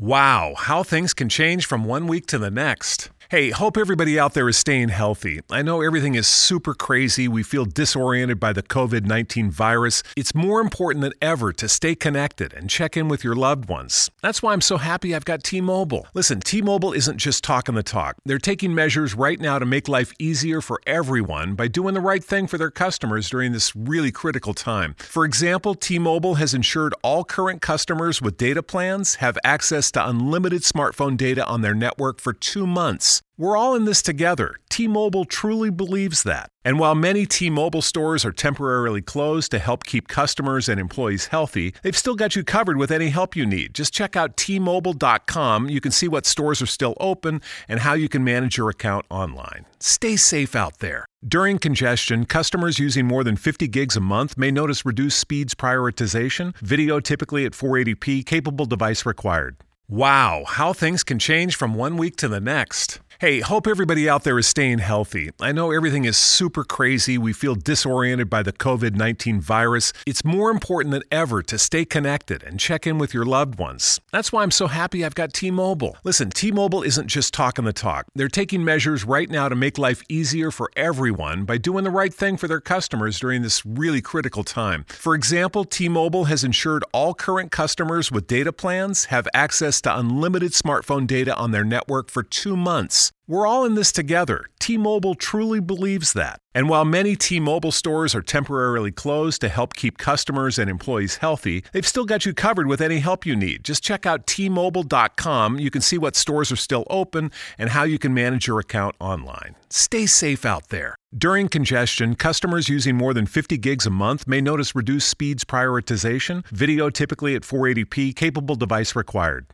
[0.00, 3.10] Wow, how things can change from one week to the next.
[3.30, 5.38] Hey, hope everybody out there is staying healthy.
[5.52, 7.28] I know everything is super crazy.
[7.28, 10.02] We feel disoriented by the COVID 19 virus.
[10.16, 14.10] It's more important than ever to stay connected and check in with your loved ones.
[14.20, 16.08] That's why I'm so happy I've got T Mobile.
[16.12, 19.86] Listen, T Mobile isn't just talking the talk, they're taking measures right now to make
[19.86, 24.10] life easier for everyone by doing the right thing for their customers during this really
[24.10, 24.96] critical time.
[24.98, 30.04] For example, T Mobile has ensured all current customers with data plans have access to
[30.04, 33.19] unlimited smartphone data on their network for two months.
[33.36, 34.56] We're all in this together.
[34.68, 36.50] T Mobile truly believes that.
[36.62, 41.28] And while many T Mobile stores are temporarily closed to help keep customers and employees
[41.28, 43.74] healthy, they've still got you covered with any help you need.
[43.74, 45.70] Just check out T-Mobile.com.
[45.70, 49.06] You can see what stores are still open and how you can manage your account
[49.10, 49.64] online.
[49.78, 51.06] Stay safe out there.
[51.26, 56.54] During congestion, customers using more than 50 gigs a month may notice reduced speeds prioritization,
[56.58, 59.56] video typically at 480p, capable device required.
[59.88, 63.00] Wow, how things can change from one week to the next.
[63.20, 65.28] Hey, hope everybody out there is staying healthy.
[65.42, 67.18] I know everything is super crazy.
[67.18, 69.92] We feel disoriented by the COVID 19 virus.
[70.06, 74.00] It's more important than ever to stay connected and check in with your loved ones.
[74.10, 75.98] That's why I'm so happy I've got T Mobile.
[76.02, 79.76] Listen, T Mobile isn't just talking the talk, they're taking measures right now to make
[79.76, 84.00] life easier for everyone by doing the right thing for their customers during this really
[84.00, 84.86] critical time.
[84.88, 89.94] For example, T Mobile has ensured all current customers with data plans have access to
[89.94, 93.09] unlimited smartphone data on their network for two months.
[93.26, 94.46] We're all in this together.
[94.58, 96.38] T Mobile truly believes that.
[96.52, 101.18] And while many T Mobile stores are temporarily closed to help keep customers and employees
[101.18, 103.62] healthy, they've still got you covered with any help you need.
[103.62, 105.58] Just check out T-Mobile.com.
[105.58, 108.96] You can see what stores are still open and how you can manage your account
[108.98, 109.54] online.
[109.68, 110.96] Stay safe out there.
[111.16, 116.44] During congestion, customers using more than 50 gigs a month may notice reduced speeds prioritization,
[116.46, 119.46] video typically at 480p, capable device required.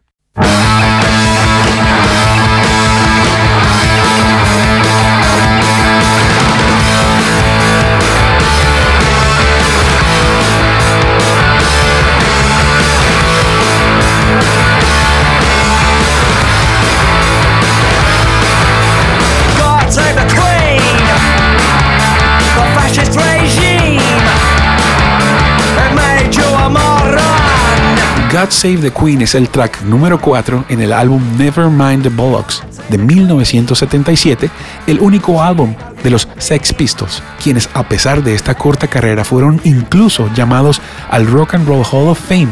[28.50, 32.98] Save the Queen es el track número 4 en el álbum Nevermind the Bollocks de
[32.98, 34.50] 1977,
[34.86, 39.60] el único álbum de los Sex Pistols, quienes a pesar de esta corta carrera fueron
[39.64, 40.80] incluso llamados
[41.10, 42.48] al Rock and Roll Hall of Fame,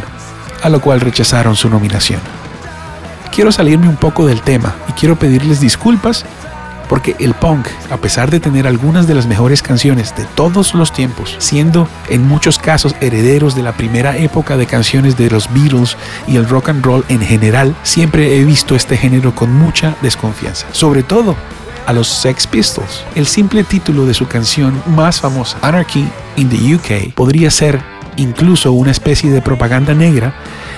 [0.63, 2.21] a lo cual rechazaron su nominación.
[3.33, 6.25] Quiero salirme un poco del tema y quiero pedirles disculpas
[6.89, 10.93] porque el punk, a pesar de tener algunas de las mejores canciones de todos los
[10.93, 15.97] tiempos, siendo en muchos casos herederos de la primera época de canciones de los Beatles
[16.27, 20.67] y el rock and roll en general, siempre he visto este género con mucha desconfianza.
[20.73, 21.37] Sobre todo
[21.87, 23.05] a los Sex Pistols.
[23.15, 27.81] El simple título de su canción más famosa, Anarchy in the UK, podría ser
[28.17, 30.35] incluso una especie de propaganda negra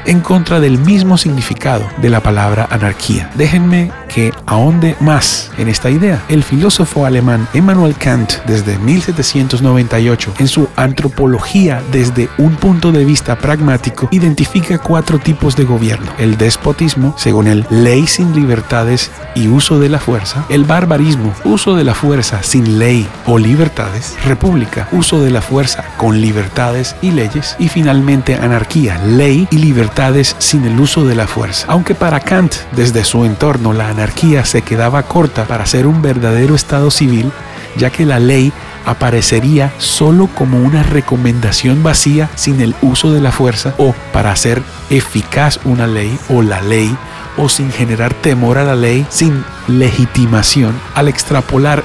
[0.07, 3.31] en contra del mismo significado de la palabra anarquía.
[3.35, 6.25] Déjenme que ahonde más en esta idea.
[6.31, 13.37] El filósofo alemán Immanuel Kant, desde 1798, en su Antropología desde un punto de vista
[13.37, 16.11] pragmático, identifica cuatro tipos de gobierno.
[16.17, 20.47] El despotismo, según él, ley sin libertades y uso de la fuerza.
[20.49, 24.17] El barbarismo, uso de la fuerza sin ley o libertades.
[24.25, 27.55] República, uso de la fuerza con libertades y leyes.
[27.59, 31.67] Y finalmente anarquía, ley y libertades sin el uso de la fuerza.
[31.69, 34.06] Aunque para Kant, desde su entorno, la anarquía
[34.45, 37.31] se quedaba corta para ser un verdadero estado civil,
[37.77, 38.53] ya que la ley
[38.85, 44.63] aparecería solo como una recomendación vacía sin el uso de la fuerza o para hacer
[44.91, 46.97] eficaz una ley o la ley
[47.37, 50.75] o sin generar temor a la ley, sin legitimación.
[50.95, 51.83] Al extrapolar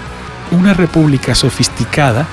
[0.52, 2.28] una república sofisticada,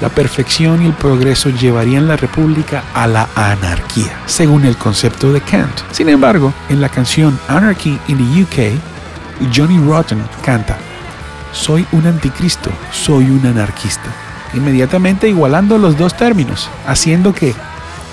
[0.00, 5.40] la perfección y el progreso llevarían la república a la anarquía, según el concepto de
[5.40, 5.80] Kant.
[5.92, 8.93] Sin embargo, en la canción Anarchy in the UK,
[9.54, 10.76] Johnny Rotten canta,
[11.52, 14.10] soy un anticristo, soy un anarquista,
[14.54, 17.54] inmediatamente igualando los dos términos, haciendo que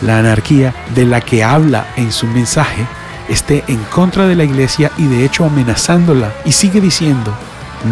[0.02, 2.86] la anarquía de la que habla en su mensaje
[3.30, 7.34] esté en contra de la iglesia y de hecho amenazándola y sigue diciendo,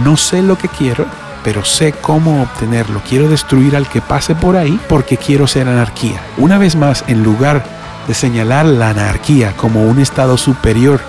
[0.03, 1.05] no sé lo que quiero,
[1.43, 3.01] pero sé cómo obtenerlo.
[3.07, 6.21] Quiero destruir al que pase por ahí porque quiero ser anarquía.
[6.37, 7.63] Una vez más, en lugar
[8.07, 10.99] de señalar la anarquía como un estado superior,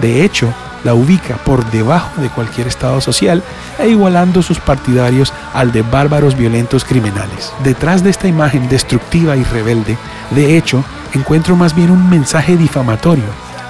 [0.00, 0.52] de hecho,
[0.84, 3.42] la ubica por debajo de cualquier estado social
[3.78, 7.52] e igualando sus partidarios al de bárbaros violentos criminales.
[7.64, 9.96] Detrás de esta imagen destructiva y rebelde,
[10.30, 10.84] de hecho,
[11.14, 13.24] encuentro más bien un mensaje difamatorio,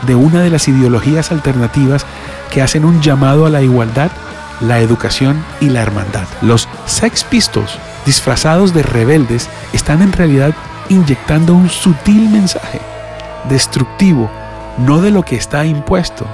[0.06, 2.06] de una de las ideologías alternativas
[2.50, 4.10] que hacen un llamado a la igualdad,
[4.60, 6.24] la educación y la hermandad.
[6.42, 10.54] Los Sex Pistols, disfrazados de rebeldes, están en realidad
[10.88, 12.80] inyectando un sutil mensaje
[13.48, 14.30] destructivo,
[14.78, 16.26] no de lo que está impuesto,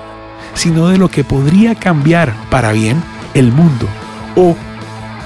[0.57, 3.01] sino de lo que podría cambiar para bien
[3.35, 3.87] el mundo
[4.35, 4.57] o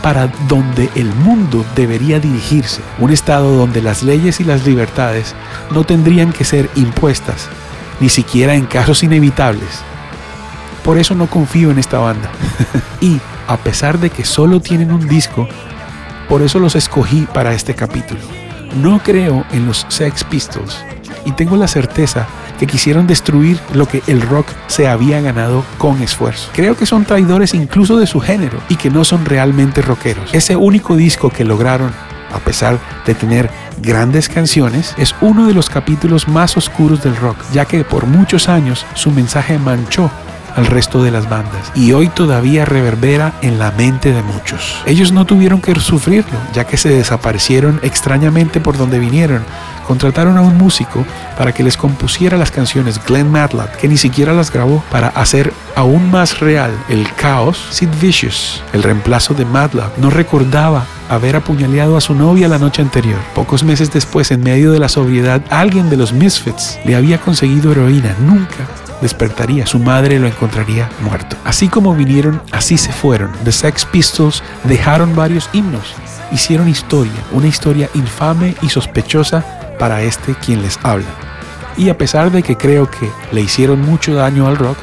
[0.03, 5.35] para donde el mundo debería dirigirse, un estado donde las leyes y las libertades
[5.71, 7.49] no tendrían que ser impuestas,
[8.01, 9.83] ni siquiera en casos inevitables.
[10.85, 12.31] Por eso no confío en esta banda.
[13.01, 15.47] y a pesar de que solo tienen un disco,
[16.29, 18.21] por eso los escogí para este capítulo.
[18.81, 20.79] No creo en los Sex Pistols
[21.27, 22.27] y tengo la certeza
[22.61, 26.51] que quisieron destruir lo que el rock se había ganado con esfuerzo.
[26.53, 30.29] Creo que son traidores incluso de su género y que no son realmente rockeros.
[30.35, 31.91] Ese único disco que lograron,
[32.31, 33.49] a pesar de tener
[33.81, 38.51] grandes canciones, es uno de los capítulos más oscuros del rock, ya que por muchos
[38.51, 40.11] años su mensaje manchó
[40.61, 44.83] al resto de las bandas y hoy todavía reverbera en la mente de muchos.
[44.87, 49.43] Ellos no tuvieron que sufrirlo, ya que se desaparecieron extrañamente por donde vinieron
[49.91, 51.05] contrataron a un músico
[51.37, 55.53] para que les compusiera las canciones Glenn Matlock, que ni siquiera las grabó, para hacer
[55.75, 57.61] aún más real el caos.
[57.71, 62.83] Sid Vicious, el reemplazo de Matlock, no recordaba haber apuñaleado a su novia la noche
[62.83, 63.19] anterior.
[63.35, 67.73] Pocos meses después, en medio de la sobriedad, alguien de los Misfits le había conseguido
[67.73, 68.15] heroína.
[68.21, 68.69] Nunca
[69.01, 71.37] despertaría, su madre lo encontraría muerto.
[71.45, 73.33] Así como vinieron, así se fueron.
[73.45, 75.95] The Sex Pistols dejaron varios himnos,
[76.33, 79.45] hicieron historia, una historia infame y sospechosa
[79.79, 81.07] para este quien les habla.
[81.77, 84.77] Y a pesar de que creo que le hicieron mucho daño al rock,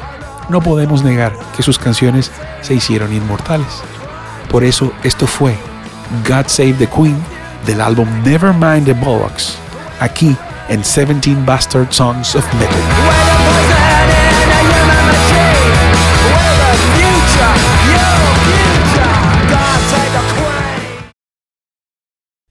[0.48, 2.30] no podemos negar que sus canciones
[2.62, 3.82] se hicieron inmortales.
[4.50, 5.56] Por eso esto fue
[6.26, 7.16] God Save the Queen
[7.66, 9.58] del álbum Nevermind the Bollocks,
[10.00, 10.36] aquí
[10.68, 13.37] en 17 Bastard Songs of Metal.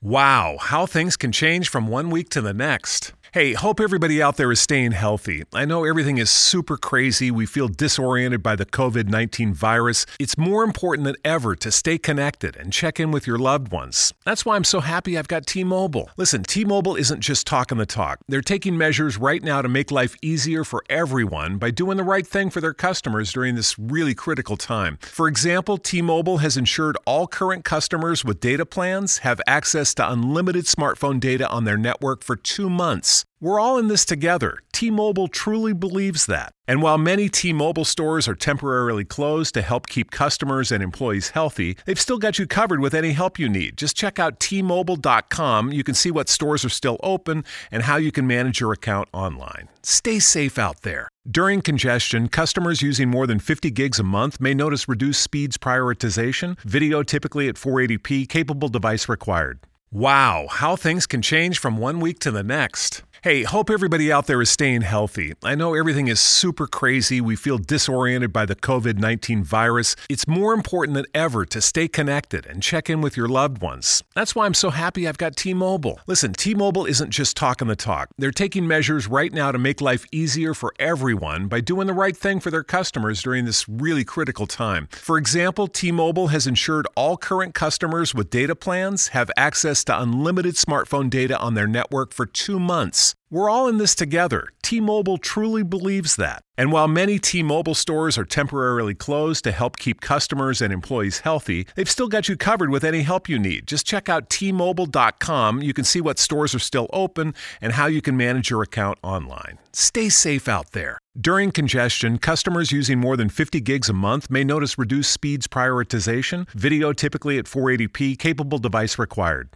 [0.07, 3.12] Wow, how things can change from one week to the next.
[3.33, 5.44] Hey, hope everybody out there is staying healthy.
[5.53, 7.29] I know everything is super crazy.
[7.29, 10.06] We feel disoriented by the COVID 19 virus.
[10.18, 14.13] It's more important than ever to stay connected and check in with your loved ones.
[14.24, 16.09] That's why I'm so happy I've got T Mobile.
[16.15, 19.91] Listen, T Mobile isn't just talking the talk, they're taking measures right now to make
[19.91, 24.15] life easier for everyone by doing the right thing for their customers during this really
[24.15, 24.97] critical time.
[25.01, 30.09] For example, T Mobile has ensured all current customers with data plans have access to
[30.09, 33.17] unlimited smartphone data on their network for two months.
[33.40, 34.60] We're all in this together.
[34.74, 36.52] T Mobile truly believes that.
[36.68, 41.30] And while many T Mobile stores are temporarily closed to help keep customers and employees
[41.30, 43.78] healthy, they've still got you covered with any help you need.
[43.78, 45.72] Just check out T-Mobile.com.
[45.72, 49.08] You can see what stores are still open and how you can manage your account
[49.14, 49.69] online.
[49.84, 51.08] Stay safe out there.
[51.30, 56.58] During congestion, customers using more than 50 gigs a month may notice reduced speeds prioritization,
[56.62, 59.60] video typically at 480p, capable device required.
[59.92, 63.04] Wow, how things can change from one week to the next.
[63.24, 65.34] Hey, hope everybody out there is staying healthy.
[65.44, 67.19] I know everything is super crazy.
[67.19, 69.96] We feel disoriented by the COVID 19 virus.
[70.08, 74.04] It's more important than ever to stay connected and check in with your loved ones.
[74.14, 76.00] That's why I'm so happy I've got T Mobile.
[76.06, 79.81] Listen, T Mobile isn't just talking the talk, they're taking measures right now to make
[79.81, 84.04] life easier for everyone by doing the right thing for their customers during this really
[84.04, 84.88] critical time.
[84.92, 90.00] For example, T Mobile has ensured all current customers with data plans have access to
[90.00, 93.06] unlimited smartphone data on their network for two months.
[93.30, 94.49] We're all in this together.
[94.64, 96.44] T Mobile truly believes that.
[96.57, 101.19] And while many T Mobile stores are temporarily closed to help keep customers and employees
[101.19, 103.68] healthy, they've still got you covered with any help you need.
[103.68, 105.61] Just check out T-Mobile.com.
[105.61, 108.97] You can see what stores are still open and how you can manage your account
[109.04, 109.59] online.
[109.73, 110.97] Stay safe out there.
[111.19, 116.47] During congestion, customers using more than 50 gigs a month may notice reduced speeds prioritization,
[116.52, 119.49] video typically at 480p, capable device required.